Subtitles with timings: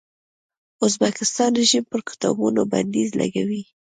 [0.85, 3.63] ازبکستان رژیم پر کتابونو بندیز لګولی.